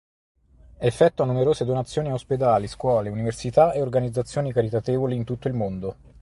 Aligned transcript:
Effettua 0.79 1.25
numerose 1.25 1.63
donazioni 1.63 2.09
a 2.09 2.13
ospedali, 2.15 2.65
scuole, 2.65 3.09
università 3.11 3.71
e 3.71 3.81
organizzazioni 3.83 4.51
caritatevoli 4.51 5.15
in 5.15 5.25
tutto 5.25 5.47
il 5.47 5.53
mondo. 5.53 5.95